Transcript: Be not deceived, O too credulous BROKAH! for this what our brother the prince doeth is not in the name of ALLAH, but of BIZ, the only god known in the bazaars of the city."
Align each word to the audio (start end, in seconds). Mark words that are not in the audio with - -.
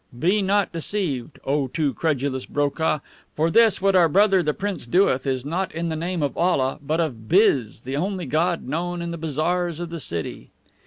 Be 0.17 0.41
not 0.41 0.71
deceived, 0.71 1.37
O 1.45 1.67
too 1.67 1.93
credulous 1.93 2.47
BROKAH! 2.47 3.01
for 3.35 3.51
this 3.51 3.83
what 3.83 3.95
our 3.95 4.09
brother 4.09 4.41
the 4.41 4.51
prince 4.51 4.87
doeth 4.87 5.27
is 5.27 5.45
not 5.45 5.71
in 5.75 5.89
the 5.89 5.95
name 5.95 6.23
of 6.23 6.35
ALLAH, 6.35 6.79
but 6.81 6.99
of 6.99 7.29
BIZ, 7.29 7.81
the 7.81 7.97
only 7.97 8.25
god 8.25 8.67
known 8.67 9.03
in 9.03 9.11
the 9.11 9.17
bazaars 9.19 9.79
of 9.79 9.91
the 9.91 9.99
city." 9.99 10.49